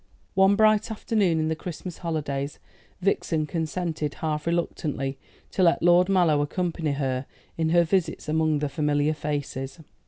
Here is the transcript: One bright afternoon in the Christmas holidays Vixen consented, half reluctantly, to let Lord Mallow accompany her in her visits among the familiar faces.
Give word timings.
One 0.33 0.55
bright 0.55 0.89
afternoon 0.89 1.39
in 1.39 1.47
the 1.47 1.55
Christmas 1.55 1.99
holidays 1.99 2.57
Vixen 3.01 3.45
consented, 3.45 4.15
half 4.15 4.47
reluctantly, 4.47 5.19
to 5.51 5.61
let 5.61 5.83
Lord 5.83 6.09
Mallow 6.09 6.41
accompany 6.41 6.93
her 6.93 7.27
in 7.55 7.69
her 7.69 7.83
visits 7.83 8.27
among 8.27 8.57
the 8.57 8.67
familiar 8.69 9.13
faces. 9.13 9.79